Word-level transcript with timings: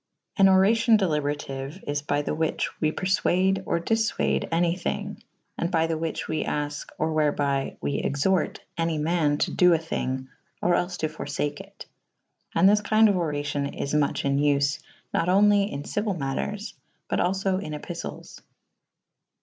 An 0.35 0.47
oraciow 0.47 0.97
deliberatiue 0.97 1.83
is 1.85 2.01
by 2.01 2.23
the 2.23 2.33
whiche 2.33 2.71
we 2.79 2.91
p^rfuade 2.91 3.61
or 3.67 3.79
diffuade 3.79 4.47
any 4.51 4.75
thi«g 4.75 5.23
/ 5.39 5.57
and 5.59 5.69
by 5.69 5.85
the 5.85 5.95
which 5.95 6.27
we 6.27 6.43
afke 6.43 6.87
/ 6.95 6.97
or 6.97 7.13
whereby 7.13 7.77
we 7.81 8.01
exorte 8.01 8.57
any 8.79 8.97
man 8.97 9.37
to 9.37 9.51
do 9.53 9.75
a 9.75 9.77
thynge 9.77 10.27
/ 10.45 10.61
or 10.63 10.73
els 10.73 10.97
to 10.97 11.07
forfake 11.07 11.59
it 11.59 11.85
/ 12.19 12.55
and 12.55 12.67
this 12.67 12.81
kynde 12.81 13.09
of 13.09 13.15
oracion 13.15 13.79
is 13.79 13.93
muche 13.93 14.25
in 14.25 14.37
vse 14.39 14.79
/ 14.95 15.13
nat 15.13 15.27
onely 15.29 15.71
in 15.71 15.83
ciuile 15.83 16.17
maters• 16.17 16.53
but 17.07 17.19
alfo 17.19 17.61
in 17.61 17.73
epiftles. 17.73 18.41